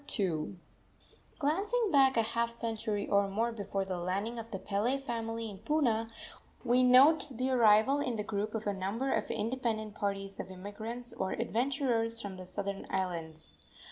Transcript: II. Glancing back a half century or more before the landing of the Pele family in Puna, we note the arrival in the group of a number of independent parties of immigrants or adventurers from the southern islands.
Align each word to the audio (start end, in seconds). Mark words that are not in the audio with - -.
II. 0.17 0.55
Glancing 1.37 1.91
back 1.91 2.17
a 2.17 2.23
half 2.23 2.49
century 2.49 3.07
or 3.07 3.27
more 3.27 3.51
before 3.51 3.85
the 3.85 3.99
landing 3.99 4.39
of 4.39 4.49
the 4.49 4.57
Pele 4.57 4.97
family 4.97 5.47
in 5.47 5.59
Puna, 5.59 6.09
we 6.63 6.81
note 6.81 7.27
the 7.37 7.51
arrival 7.51 7.99
in 7.99 8.15
the 8.15 8.23
group 8.23 8.55
of 8.55 8.65
a 8.65 8.73
number 8.73 9.13
of 9.13 9.29
independent 9.29 9.93
parties 9.93 10.39
of 10.39 10.49
immigrants 10.49 11.13
or 11.13 11.33
adventurers 11.33 12.19
from 12.19 12.37
the 12.37 12.47
southern 12.47 12.87
islands. 12.89 13.57